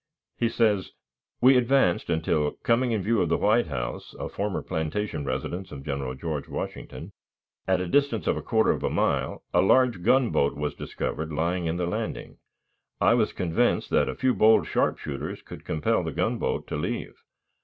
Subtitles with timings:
[0.35, 0.93] He says:
[1.41, 5.85] "We advanced until, coming in view of the White House (a former plantation residence of
[5.85, 7.11] General George Washington),
[7.67, 11.67] at a distance of a quarter of a mile, a large gunboat was discovered lying
[11.67, 12.39] at the landing....
[12.99, 17.13] I was convinced that a few bold sharpshooters could compel the gunboat to leave.